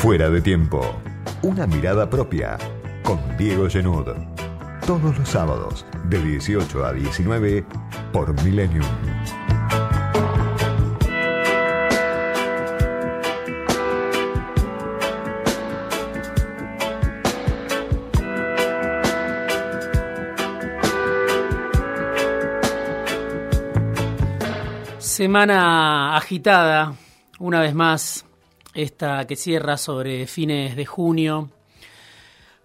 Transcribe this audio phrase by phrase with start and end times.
[0.00, 0.80] Fuera de tiempo.
[1.42, 2.56] Una mirada propia
[3.04, 4.06] con Diego Genud.
[4.86, 7.66] Todos los sábados de 18 a 19
[8.10, 8.82] por Millennium.
[24.98, 26.94] Semana agitada,
[27.38, 28.24] una vez más,
[28.74, 31.50] esta que cierra sobre fines de junio,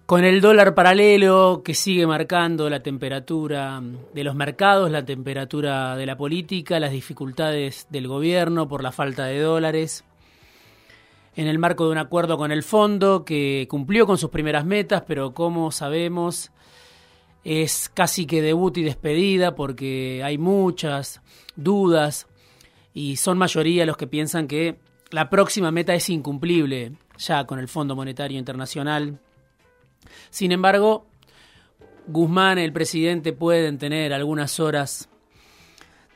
[0.06, 3.82] con el dólar paralelo que sigue marcando la temperatura
[4.14, 9.26] de los mercados, la temperatura de la política, las dificultades del gobierno por la falta
[9.26, 10.04] de dólares,
[11.36, 15.04] en el marco de un acuerdo con el fondo que cumplió con sus primeras metas,
[15.08, 16.52] pero como sabemos
[17.44, 21.22] es casi que debut y despedida porque hay muchas
[21.56, 22.28] dudas
[22.94, 24.80] y son mayoría los que piensan que
[25.12, 29.20] la próxima meta es incumplible ya con el Fondo Monetario Internacional.
[30.30, 31.08] Sin embargo,
[32.08, 35.10] Guzmán, el presidente, pueden tener algunas horas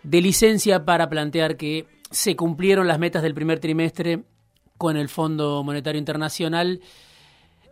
[0.03, 4.23] de licencia para plantear que se cumplieron las metas del primer trimestre
[4.77, 6.81] con el Fondo Monetario Internacional.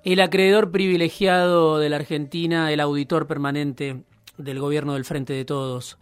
[0.04, 4.04] El acreedor privilegiado de la Argentina, el auditor permanente
[4.38, 5.98] del gobierno del Frente de Todos.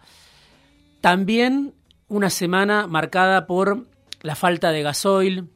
[1.01, 1.73] También
[2.07, 3.85] una semana marcada por
[4.25, 5.49] la falta de gasoil,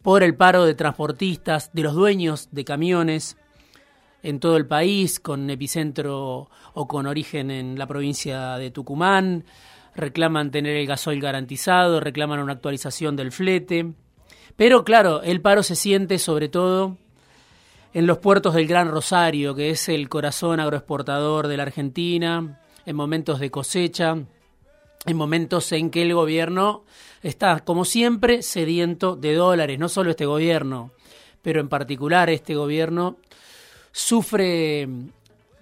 [0.00, 3.36] por el paro de transportistas, de los dueños de camiones
[4.22, 9.44] en todo el país, con epicentro o con origen en la provincia de Tucumán,
[9.94, 13.92] reclaman tener el gasoil garantizado, reclaman una actualización del flete.
[14.56, 16.96] Pero claro, el paro se siente sobre todo
[17.92, 22.96] en los puertos del Gran Rosario, que es el corazón agroexportador de la Argentina, en
[22.96, 24.16] momentos de cosecha,
[25.06, 26.84] en momentos en que el gobierno
[27.22, 30.92] está, como siempre, sediento de dólares, no solo este gobierno,
[31.42, 33.18] pero en particular este gobierno
[33.90, 34.88] sufre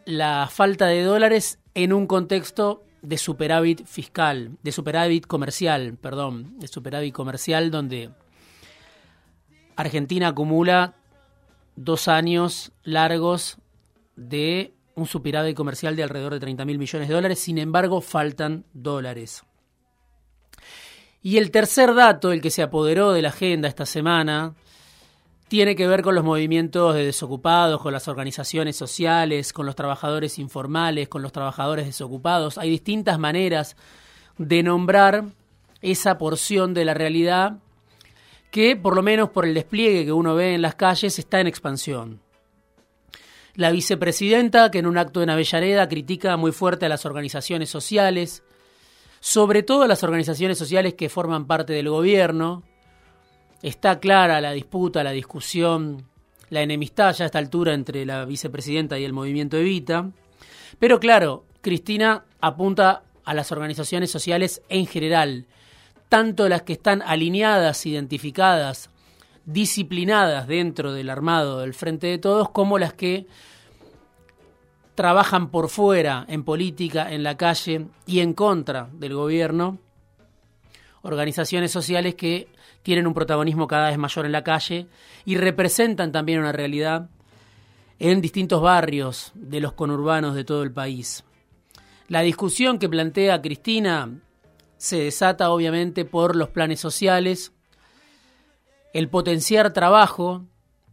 [0.05, 6.69] la falta de dólares en un contexto de superávit fiscal, de superávit comercial, perdón, de
[6.69, 8.11] superávit comercial donde
[9.77, 10.95] Argentina acumula
[11.77, 13.57] dos años largos
[14.17, 18.65] de un superávit comercial de alrededor de 30 mil millones de dólares, sin embargo faltan
[18.73, 19.43] dólares.
[21.23, 24.55] Y el tercer dato, el que se apoderó de la agenda esta semana,
[25.49, 30.39] tiene que ver con los movimientos de desocupados, con las organizaciones sociales, con los trabajadores
[30.39, 32.57] informales, con los trabajadores desocupados.
[32.57, 33.77] Hay distintas maneras
[34.39, 35.25] de nombrar
[35.83, 37.59] esa porción de la realidad
[38.51, 41.49] que, por lo menos por el despliegue que uno ve en las calles, está en
[41.49, 42.21] expansión.
[43.55, 48.43] La vicepresidenta, que en un acto en Avellaneda critica muy fuerte a las organizaciones sociales,
[49.21, 52.63] sobre todo las organizaciones sociales que forman parte del gobierno.
[53.63, 56.07] Está clara la disputa, la discusión,
[56.49, 60.11] la enemistad ya a esta altura entre la vicepresidenta y el movimiento Evita.
[60.79, 65.47] Pero claro, Cristina apunta a las organizaciones sociales en general,
[66.09, 68.91] tanto las que están alineadas, identificadas
[69.53, 73.27] disciplinadas dentro del armado del Frente de Todos como las que
[74.95, 79.79] trabajan por fuera en política, en la calle y en contra del gobierno,
[81.03, 82.49] organizaciones sociales que
[82.83, 84.89] tienen un protagonismo cada vez mayor en la calle
[85.25, 87.09] y representan también una realidad
[87.99, 91.25] en distintos barrios de los conurbanos de todo el país.
[92.09, 94.11] La discusión que plantea Cristina
[94.77, 97.53] se desata obviamente por los planes sociales,
[98.93, 100.47] el potenciar trabajo,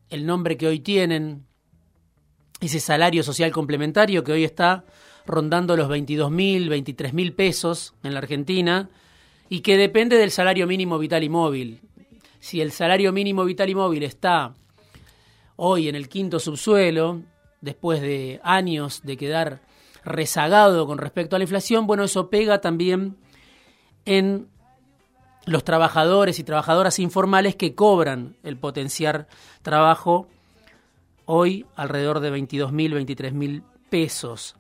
[0.10, 1.46] el nombre que hoy tienen,
[2.60, 4.86] ese salario social complementario que hoy está
[5.26, 8.90] rondando los 22 mil, 23 mil pesos en la Argentina
[9.50, 11.82] y que depende del salario mínimo vital y móvil.
[12.40, 14.56] Si el salario mínimo vital y móvil está
[15.56, 17.22] hoy en el quinto subsuelo,
[17.62, 19.62] después de años de quedar
[20.04, 23.18] rezagado con respecto a la inflación, bueno, eso pega también
[24.06, 24.48] en
[25.48, 29.28] los trabajadores y trabajadoras informales que cobran el potenciar
[29.62, 30.28] trabajo
[31.26, 34.56] hoy alrededor de 22 mil, 23 mil pesos.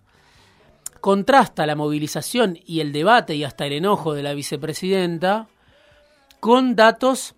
[1.01, 5.47] Contrasta la movilización y el debate y hasta el enojo de la vicepresidenta
[6.39, 7.35] con datos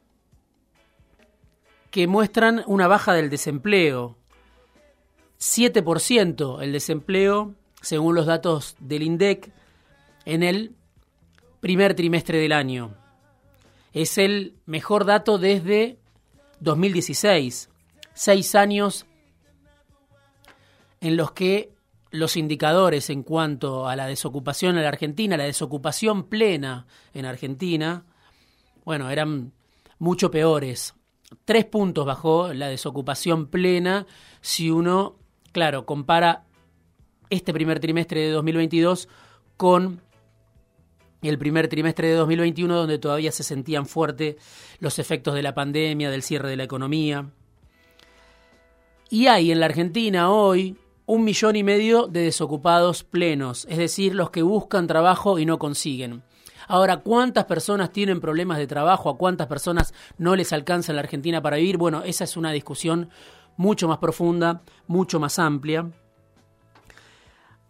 [1.90, 4.16] que muestran una baja del desempleo.
[5.40, 9.52] 7% el desempleo, según los datos del INDEC,
[10.26, 10.76] en el
[11.62, 12.99] primer trimestre del año
[13.94, 16.00] es el mejor dato desde
[16.60, 17.70] 2016.
[18.14, 19.06] Seis años
[21.02, 21.74] en los que
[22.12, 28.06] los indicadores en cuanto a la desocupación en la Argentina, la desocupación plena en Argentina,
[28.84, 29.54] bueno, eran
[30.00, 30.96] mucho peores.
[31.46, 34.08] tres puntos bajó la desocupación plena
[34.42, 35.18] si uno,
[35.52, 36.46] claro, compara
[37.30, 39.08] este primer trimestre de 2022
[39.58, 40.02] con
[41.28, 44.38] el primer trimestre de 2021, donde todavía se sentían fuertes
[44.80, 47.30] los efectos de la pandemia, del cierre de la economía.
[49.10, 54.14] Y hay en la Argentina hoy un millón y medio de desocupados plenos, es decir,
[54.14, 56.24] los que buscan trabajo y no consiguen.
[56.68, 59.10] Ahora, ¿cuántas personas tienen problemas de trabajo?
[59.10, 61.78] ¿A cuántas personas no les alcanza en la Argentina para vivir?
[61.78, 63.10] Bueno, esa es una discusión
[63.58, 65.90] mucho más profunda, mucho más amplia.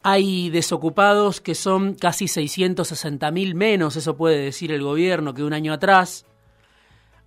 [0.01, 5.73] Hay desocupados que son casi 660.000 menos, eso puede decir el gobierno, que un año
[5.73, 6.25] atrás.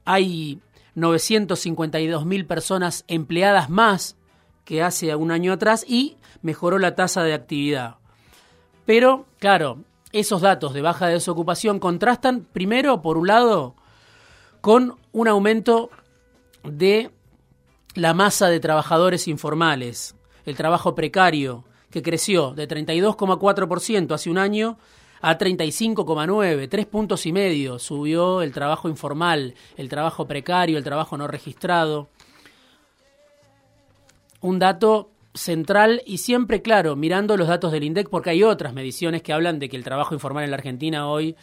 [0.05, 0.61] Hay
[0.97, 4.17] 952.000 personas empleadas más
[4.65, 7.97] que hace un año atrás y mejoró la tasa de actividad.
[8.87, 9.79] Pero, claro,
[10.13, 13.75] esos datos de baja desocupación contrastan, primero, por un lado,
[14.61, 15.91] con un aumento
[16.65, 17.11] de
[17.95, 20.15] la masa de trabajadores informales,
[20.47, 24.79] el trabajo precario, que creció de 32,4% hace un año
[25.21, 27.79] a 35,9, tres puntos y medio.
[27.79, 32.09] Subió el trabajo informal, el trabajo precario, el trabajo no registrado.
[34.41, 39.23] Un dato central y siempre claro, mirando los datos del INDEC, porque hay otras mediciones
[39.23, 41.37] que hablan de que el trabajo informal en la Argentina hoy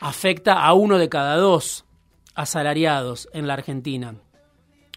[0.00, 1.84] afecta a uno de cada dos
[2.34, 4.16] asalariados en la Argentina.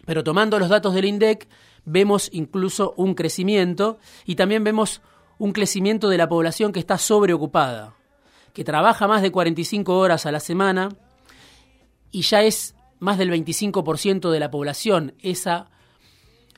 [0.04, 1.48] Pero tomando los datos del INDEC,
[1.90, 5.02] vemos incluso un crecimiento y también vemos
[5.38, 7.94] un crecimiento de la población que está sobreocupada,
[8.52, 10.90] que trabaja más de 45 horas a la semana
[12.10, 15.70] y ya es más del 25% de la población, esa,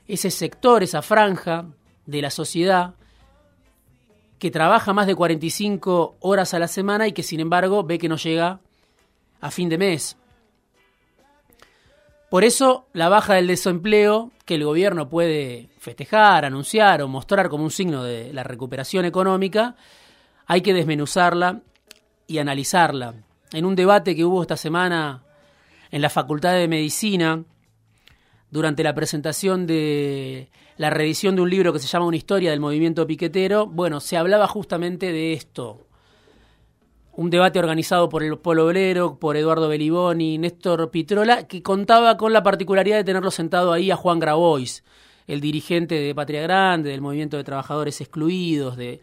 [0.07, 1.65] ese sector, esa franja
[2.05, 2.95] de la sociedad
[4.37, 8.09] que trabaja más de 45 horas a la semana y que sin embargo ve que
[8.09, 8.59] no llega
[9.39, 10.17] a fin de mes.
[12.29, 17.63] Por eso la baja del desempleo, que el gobierno puede festejar, anunciar o mostrar como
[17.63, 19.75] un signo de la recuperación económica,
[20.45, 21.61] hay que desmenuzarla
[22.27, 23.15] y analizarla.
[23.53, 25.23] En un debate que hubo esta semana
[25.91, 27.43] en la Facultad de Medicina,
[28.49, 32.59] durante la presentación de la reedición de un libro que se llama Una historia del
[32.59, 35.87] movimiento piquetero, bueno, se hablaba justamente de esto,
[37.15, 42.33] un debate organizado por el Polo Obrero, por Eduardo Beliboni, Néstor Pitrola, que contaba con
[42.33, 44.83] la particularidad de tenerlo sentado ahí a Juan Grabois,
[45.27, 48.99] el dirigente de Patria Grande, del Movimiento de Trabajadores Excluidos, de,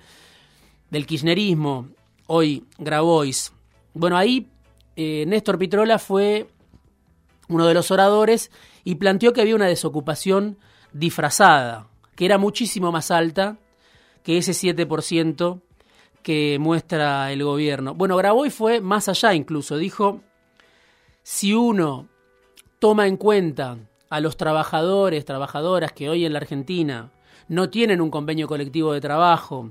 [0.91, 1.89] del kirchnerismo,
[2.27, 3.53] hoy Grabois.
[3.95, 4.49] Bueno, ahí
[4.97, 6.49] eh, Néstor Pitrola fue
[7.49, 8.51] uno de los oradores
[8.83, 10.59] y planteó que había una desocupación
[10.93, 11.87] disfrazada,
[12.17, 13.59] que era muchísimo más alta
[14.25, 15.61] que ese 7%
[16.23, 17.95] que muestra el gobierno.
[17.95, 20.21] Bueno, Graboy fue más allá incluso, dijo,
[21.23, 22.09] si uno
[22.79, 23.79] toma en cuenta
[24.09, 27.13] a los trabajadores, trabajadoras que hoy en la Argentina
[27.49, 29.71] no tienen un convenio colectivo de trabajo,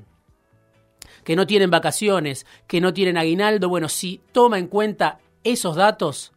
[1.24, 6.34] que no tienen vacaciones, que no tienen aguinaldo, bueno, si toma en cuenta esos datos,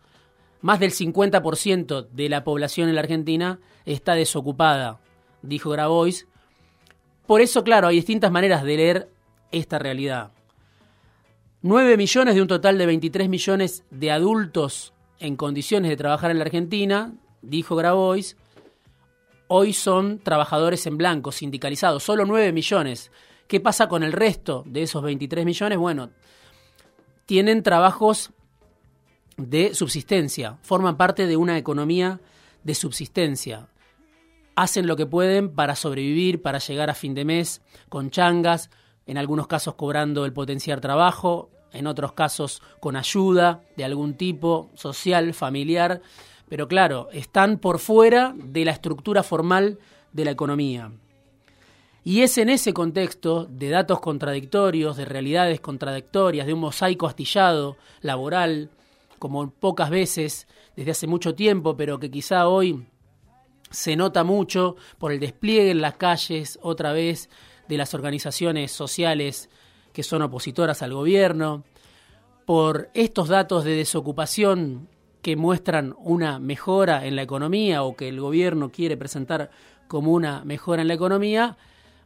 [0.61, 5.01] más del 50% de la población en la Argentina está desocupada,
[5.43, 6.27] dijo Grabois.
[7.27, 9.12] Por eso, claro, hay distintas maneras de leer
[9.53, 10.33] esta realidad.
[11.63, 16.39] 9 millones de un total de 23 millones de adultos en condiciones de trabajar en
[16.39, 18.37] la Argentina, dijo Grabois,
[19.47, 23.13] hoy son trabajadores en blanco, sindicalizados, solo 9 millones.
[23.47, 25.79] ¿Qué pasa con el resto de esos 23 millones?
[25.79, 26.11] Bueno,
[27.27, 28.33] tienen trabajos
[29.37, 32.21] de subsistencia, forman parte de una economía
[32.65, 33.69] de subsistencia.
[34.57, 38.71] Hacen lo que pueden para sobrevivir, para llegar a fin de mes, con changas,
[39.07, 44.71] en algunos casos cobrando el potenciar trabajo, en otros casos con ayuda de algún tipo,
[44.75, 46.03] social, familiar,
[46.49, 49.79] pero claro, están por fuera de la estructura formal
[50.13, 50.93] de la economía.
[52.05, 57.77] Y es en ese contexto de datos contradictorios, de realidades contradictorias, de un mosaico astillado
[58.01, 58.71] laboral,
[59.19, 62.87] como pocas veces desde hace mucho tiempo, pero que quizá hoy
[63.71, 67.31] se nota mucho por el despliegue en las calles otra vez
[67.69, 69.49] de las organizaciones sociales
[69.93, 71.65] que son opositoras al gobierno,
[72.45, 74.89] por estos datos de desocupación
[75.21, 79.51] que muestran una mejora en la economía o que el gobierno quiere presentar
[79.87, 81.57] como una mejora en la economía,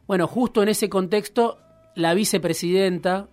[0.07, 1.57] bueno, justo en ese contexto,
[1.95, 3.27] la vicepresidenta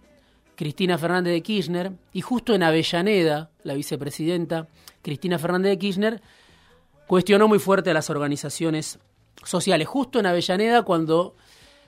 [0.56, 4.68] Cristina Fernández de Kirchner y justo en Avellaneda, la vicepresidenta
[5.02, 6.22] Cristina Fernández de Kirchner
[7.06, 8.98] cuestionó muy fuerte a las organizaciones
[9.44, 9.86] sociales.
[9.86, 11.36] Justo en Avellaneda, cuando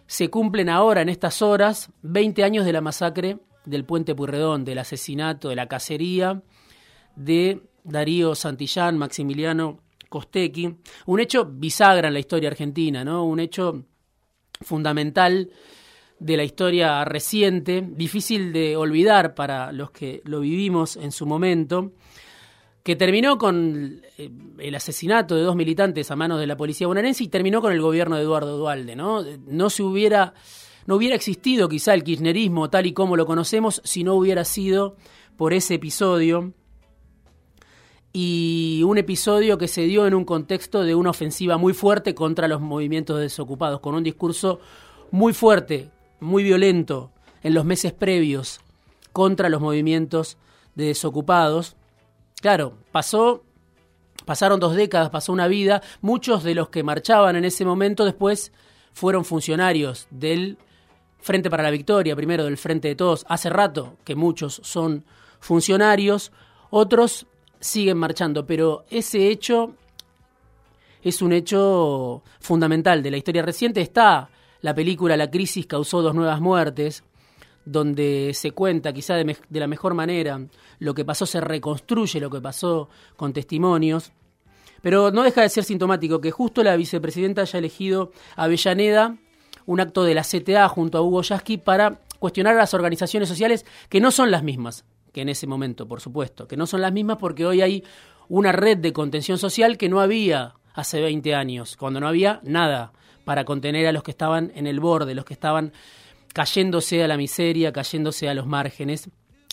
[0.07, 4.79] se cumplen ahora, en estas horas, 20 años de la masacre del puente Purredón, del
[4.79, 6.43] asesinato, de la cacería
[7.17, 13.25] de Darío Santillán, Maximiliano Costequi, un hecho bisagra en la historia argentina, ¿no?
[13.25, 13.85] Un hecho
[14.61, 15.51] fundamental
[16.19, 21.93] de la historia reciente, difícil de olvidar para los que lo vivimos en su momento,
[22.87, 27.25] que terminó con eh, el asesinato de dos militantes a manos de la policía bonaerense
[27.25, 29.25] y terminó con el gobierno de Eduardo Dualde, ¿no?
[29.49, 30.35] No se hubiera
[30.87, 34.95] no hubiera existido quizá el kirchnerismo tal y como lo conocemos si no hubiera sido
[35.37, 36.53] por ese episodio
[38.13, 42.47] y un episodio que se dio en un contexto de una ofensiva muy fuerte contra
[42.47, 44.61] los movimientos desocupados, con un discurso
[45.11, 45.91] muy fuerte,
[46.21, 47.11] muy violento
[47.43, 48.61] en los meses previos
[49.13, 50.39] contra los movimientos
[50.77, 51.75] de desocupados.
[52.41, 53.43] Claro, pasó
[54.25, 58.53] pasaron dos décadas, pasó una vida, muchos de los que marchaban en ese momento después
[58.93, 60.59] fueron funcionarios del
[61.21, 65.05] Frente para la Victoria, primero del Frente de Todos, hace rato que muchos son
[65.41, 66.33] funcionarios,
[66.71, 67.27] otros
[67.61, 69.75] siguen marchando, pero ese hecho
[71.03, 73.81] es un hecho fundamental de la historia reciente.
[73.81, 74.29] Está
[74.61, 77.05] la película La crisis causó dos nuevas muertes,
[77.67, 80.41] donde se cuenta quizá de, la mejor manera
[80.79, 84.13] lo que pasó, se reconstruye lo que pasó con testimonios.
[84.81, 89.17] Pero no deja de ser sintomático que justo la vicepresidenta haya elegido a Avellaneda
[89.67, 93.67] un acto de la CTA junto a Hugo Yasky para cuestionar a las organizaciones sociales
[93.89, 94.85] que no son las mismas
[95.17, 97.83] que en ese momento, por supuesto, que no son las mismas porque hoy hay
[98.29, 102.93] una red de contención social que no había hace 20 años, cuando no había nada
[103.25, 105.73] para contener a los que estaban en el borde, los que estaban
[106.37, 109.09] cayéndose a la miseria, cayéndose a los márgenes.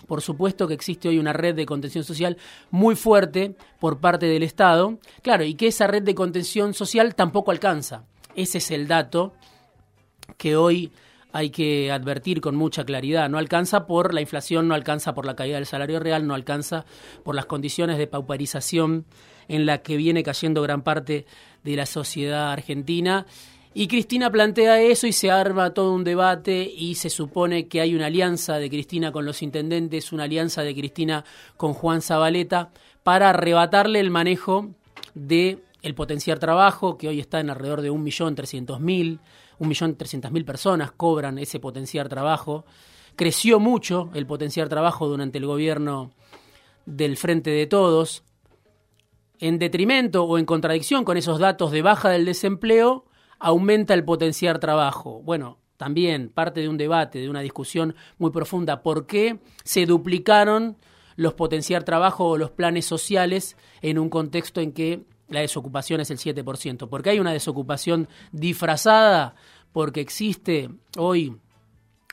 [0.06, 2.36] Por supuesto que existe hoy una red de contención social
[2.72, 7.52] muy fuerte por parte del Estado, claro, y que esa red de contención social tampoco
[7.52, 8.04] alcanza.
[8.36, 9.32] Ese es el dato
[10.38, 10.92] que hoy
[11.32, 13.30] hay que advertir con mucha claridad.
[13.30, 16.84] No alcanza por la inflación, no alcanza por la caída del salario real, no alcanza
[17.24, 19.06] por las condiciones de pauparización
[19.48, 21.28] en la que viene cayendo gran parte
[21.64, 23.26] de la sociedad argentina.
[23.76, 27.96] Y Cristina plantea eso y se arma todo un debate y se supone que hay
[27.96, 31.26] una alianza de Cristina con los intendentes, una alianza de Cristina
[31.58, 32.70] con Juan Zabaleta
[33.02, 34.70] para arrebatarle el manejo
[35.16, 39.20] de el potenciar trabajo, que hoy está en alrededor de 1.300.000
[39.60, 42.66] 1.300.000 personas cobran ese potenciar trabajo.
[43.16, 46.12] Creció mucho el potenciar trabajo durante el gobierno
[46.86, 48.24] del Frente de Todos.
[49.40, 53.06] En detrimento o en contradicción con esos datos de baja del desempleo,
[53.44, 55.22] aumenta el potenciar trabajo.
[55.22, 58.82] Bueno, también parte de un debate, de una discusión muy profunda.
[58.82, 60.78] ¿Por qué se duplicaron
[61.16, 66.10] los potenciar trabajo o los planes sociales en un contexto en que la desocupación es
[66.10, 66.88] el 7%.
[66.90, 69.36] Porque hay una desocupación disfrazada,
[69.72, 71.36] porque existe hoy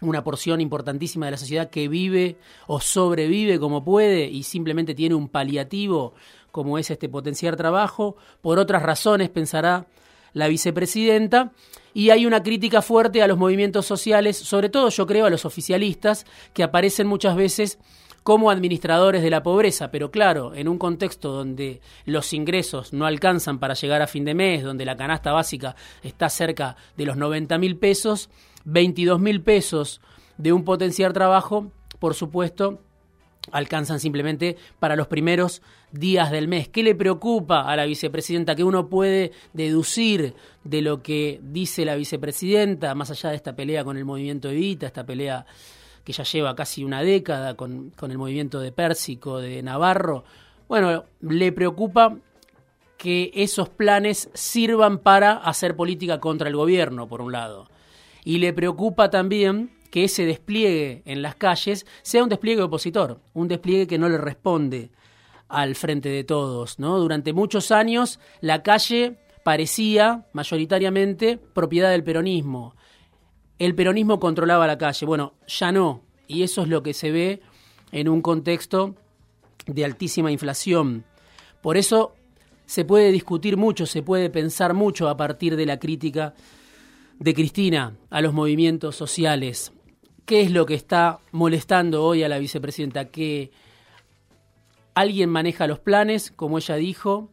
[0.01, 5.15] una porción importantísima de la sociedad que vive o sobrevive como puede y simplemente tiene
[5.15, 6.15] un paliativo
[6.51, 8.17] como es este potenciar trabajo.
[8.41, 9.87] Por otras razones, pensará
[10.33, 11.53] la vicepresidenta.
[11.93, 15.45] Y hay una crítica fuerte a los movimientos sociales, sobre todo yo creo a los
[15.45, 17.79] oficialistas, que aparecen muchas veces
[18.23, 23.59] como administradores de la pobreza, pero claro, en un contexto donde los ingresos no alcanzan
[23.59, 27.57] para llegar a fin de mes, donde la canasta básica está cerca de los 90
[27.59, 28.29] mil pesos,
[28.65, 30.01] 22 mil pesos
[30.37, 32.83] de un potenciar trabajo, por supuesto,
[33.53, 36.69] alcanzan simplemente para los primeros días del mes.
[36.69, 38.55] ¿Qué le preocupa a la vicepresidenta?
[38.55, 43.85] Que uno puede deducir de lo que dice la vicepresidenta, más allá de esta pelea
[43.85, 45.47] con el movimiento Evita, esta pelea
[46.05, 50.25] que ya lleva casi una década con, el movimiento de Pérsico, de Navarro,
[50.69, 52.17] bueno, le preocupa
[52.97, 57.69] que esos planes sirvan para hacer política contra el gobierno, por un lado.
[58.25, 63.49] Y le preocupa también que ese despliegue en las calles sea un despliegue opositor, un
[63.49, 64.91] despliegue que no le responde
[65.51, 66.79] al frente de todos.
[66.79, 66.99] ¿no?
[66.99, 72.75] Durante muchos años la calle parecía mayoritariamente propiedad del peronismo
[73.61, 75.07] el peronismo controlaba la calle.
[75.07, 76.01] Bueno, ya no.
[76.27, 77.43] Y eso es lo que se ve
[77.93, 78.97] en un contexto
[79.67, 81.05] de altísima inflación.
[81.61, 82.15] Por eso
[82.65, 86.35] se puede discutir mucho, se puede pensar mucho a partir de la crítica
[87.19, 89.73] de Cristina a los movimientos sociales.
[90.25, 93.11] ¿Qué es lo que está molestando hoy a la vicepresidenta?
[93.11, 93.51] Que
[95.01, 97.31] alguien maneja los planes, como ella dijo,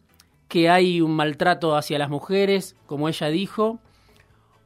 [0.48, 3.78] que hay un maltrato hacia las mujeres, como ella dijo,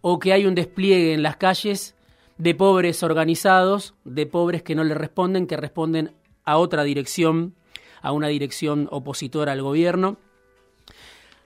[0.00, 1.96] o que hay un despliegue en las calles
[2.38, 6.12] de pobres organizados, de pobres que no le responden, que responden
[6.44, 7.54] a otra dirección,
[8.00, 10.16] a una dirección opositora al gobierno.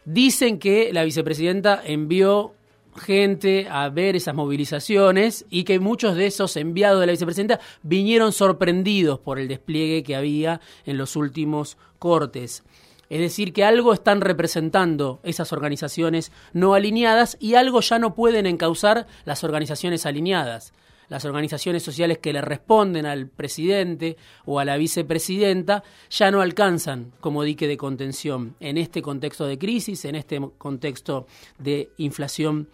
[0.05, 2.56] Dicen que la vicepresidenta envió
[2.97, 8.33] gente a ver esas movilizaciones y que muchos de esos enviados de la vicepresidenta vinieron
[8.33, 12.65] sorprendidos por el despliegue que había en los últimos cortes.
[13.09, 18.47] Es decir, que algo están representando esas organizaciones no alineadas y algo ya no pueden
[18.47, 20.73] encauzar las organizaciones alineadas.
[21.09, 27.13] Las organizaciones sociales que le responden al presidente o a la vicepresidenta ya no alcanzan
[27.21, 31.27] como dique de contención en este contexto de crisis, en este contexto
[31.59, 32.69] de inflación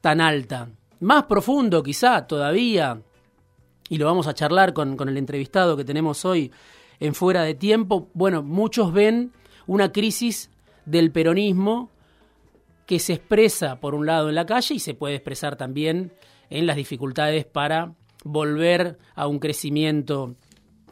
[0.00, 0.70] tan alta.
[1.00, 3.00] Más profundo quizá todavía,
[3.88, 6.50] y lo vamos a charlar con, el entrevistado que tenemos hoy
[7.00, 9.32] en Fuera de Tiempo, bueno, muchos ven
[9.66, 10.50] una crisis
[10.86, 11.90] del peronismo
[12.86, 16.12] que se expresa por un lado en la calle y se puede expresar también
[16.50, 20.34] en las dificultades para volver a un crecimiento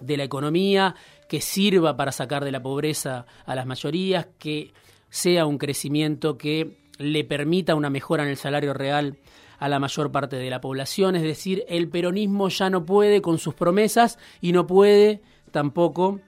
[0.00, 0.94] de la economía
[1.28, 4.72] que sirva para sacar de la pobreza a las mayorías, que
[5.10, 9.18] sea un crecimiento que le permita una mejora en el salario real
[9.58, 11.16] a la mayor parte de la población.
[11.16, 16.20] Es decir, el peronismo ya no puede con sus promesas y no puede tampoco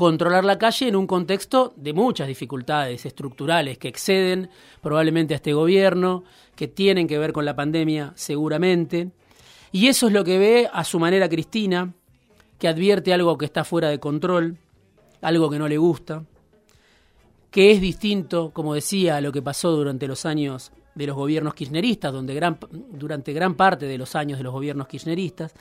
[0.00, 4.48] controlar la calle en un contexto de muchas dificultades estructurales que exceden
[4.80, 6.24] probablemente a este gobierno,
[6.56, 9.10] que tienen que ver con la pandemia seguramente.
[9.72, 11.92] Y eso es lo que ve a su manera Cristina,
[12.58, 14.56] que advierte algo que está fuera de control,
[15.20, 16.24] algo que no le gusta,
[17.50, 21.52] que es distinto, como decía, a lo que pasó durante los años de los gobiernos
[21.52, 25.52] kirchneristas, donde gran, durante gran parte de los años de los gobiernos kirchneristas,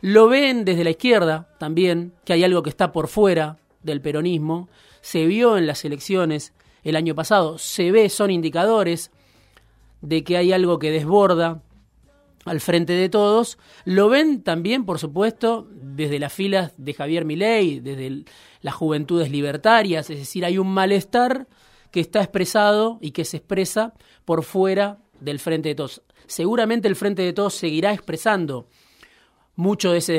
[0.00, 4.68] lo ven desde la izquierda también, que hay algo que está por fuera del peronismo,
[5.00, 9.10] se vio en las elecciones el año pasado, se ve, son indicadores
[10.00, 11.62] de que hay algo que desborda
[12.44, 17.80] al frente de todos, lo ven también, por supuesto, desde las filas de Javier Milei,
[17.80, 18.24] desde
[18.60, 21.46] las juventudes libertarias, es decir, hay un malestar
[21.90, 26.02] que está expresado y que se expresa por fuera del frente de todos.
[26.26, 28.68] Seguramente el frente de todos seguirá expresando
[29.56, 30.12] mucho de ese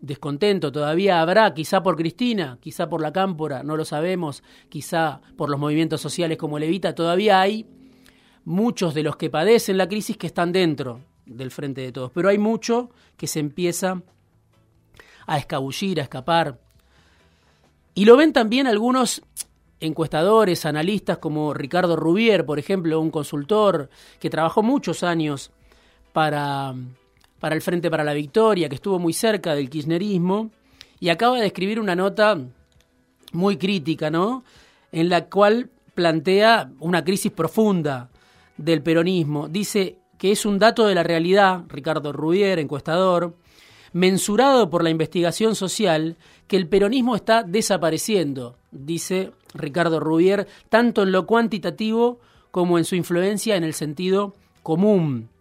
[0.00, 5.48] descontento, todavía habrá, quizá por Cristina, quizá por la Cámpora, no lo sabemos, quizá por
[5.48, 7.66] los movimientos sociales como Levita, todavía hay
[8.44, 12.28] muchos de los que padecen la crisis que están dentro del frente de todos, pero
[12.28, 14.02] hay mucho que se empieza
[15.26, 16.58] a escabullir, a escapar.
[17.94, 19.22] Y lo ven también algunos
[19.80, 23.88] encuestadores, analistas como Ricardo Rubier, por ejemplo, un consultor
[24.20, 25.52] que trabajó muchos años
[26.12, 26.74] para
[27.42, 30.52] para el Frente para la Victoria, que estuvo muy cerca del kirchnerismo,
[31.00, 32.38] y acaba de escribir una nota
[33.32, 34.44] muy crítica, ¿no?
[34.92, 38.10] En la cual plantea una crisis profunda
[38.56, 39.48] del peronismo.
[39.48, 43.34] Dice que es un dato de la realidad, Ricardo Rubier, encuestador,
[43.92, 51.10] mensurado por la investigación social, que el peronismo está desapareciendo, dice Ricardo Rubier, tanto en
[51.10, 52.20] lo cuantitativo
[52.52, 55.31] como en su influencia en el sentido común.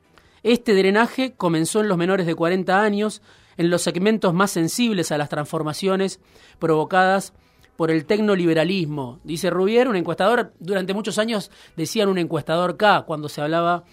[0.44, 3.22] Este drenaje comenzó en los menores de 40 años,
[3.58, 6.20] en los segmentos más sensibles a las transformaciones
[6.58, 7.34] provocadas
[7.78, 9.20] por el tecnoliberalismo.
[9.24, 13.84] Dice Rubier, un encuestador, durante muchos años decían un encuestador K cuando se hablaba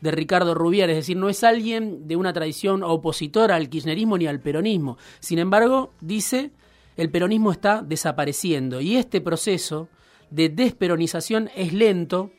[0.00, 4.26] de Ricardo Rubier, es decir, no es alguien de una tradición opositora al kirchnerismo ni
[4.26, 4.96] al peronismo.
[5.18, 6.52] Sin embargo, dice,
[6.96, 9.88] el peronismo está desapareciendo y este proceso
[10.30, 12.30] de desperonización es lento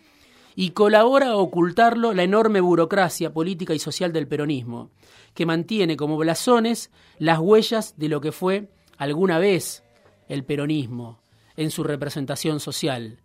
[0.55, 4.91] y colabora a ocultarlo la enorme burocracia política y social del peronismo,
[5.33, 9.83] que mantiene como blasones las huellas de lo que fue alguna vez
[10.27, 11.21] el peronismo
[11.55, 13.19] en su representación social.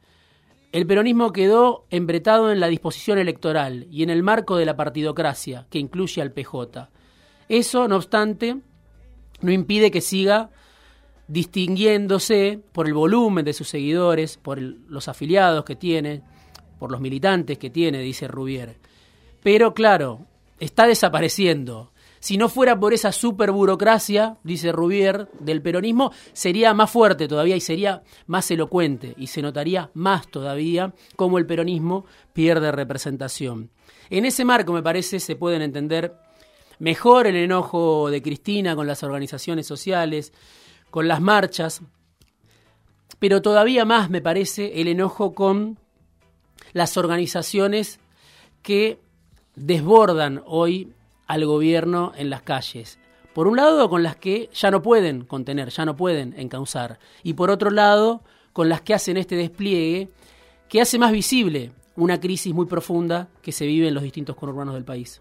[0.72, 5.66] El peronismo quedó embretado en la disposición electoral y en el marco de la partidocracia,
[5.70, 6.90] que incluye al PJ.
[7.48, 8.56] Eso, no obstante,
[9.40, 10.50] no impide que siga
[11.28, 16.22] distinguiéndose por el volumen de sus seguidores, por los afiliados que tiene,
[16.78, 18.76] por los militantes que tiene, dice Rubier.
[19.42, 20.26] Pero claro,
[20.58, 21.92] está desapareciendo.
[22.20, 27.60] Si no fuera por esa superburocracia, dice Rubier, del peronismo, sería más fuerte todavía y
[27.60, 33.68] sería más elocuente y se notaría más todavía cómo el peronismo pierde representación.
[34.08, 36.14] En ese marco, me parece, se pueden entender
[36.78, 40.32] mejor el enojo de Cristina con las organizaciones sociales,
[40.90, 41.82] con las marchas,
[43.18, 45.78] pero todavía más, me parece, el enojo con
[46.74, 47.98] las organizaciones
[48.62, 48.98] que
[49.56, 50.92] desbordan hoy
[51.26, 52.98] al gobierno en las calles.
[53.32, 56.98] Por un lado, con las que ya no pueden contener, ya no pueden encauzar.
[57.22, 60.08] Y por otro lado, con las que hacen este despliegue
[60.68, 64.74] que hace más visible una crisis muy profunda que se vive en los distintos conurbanos
[64.74, 65.20] del país.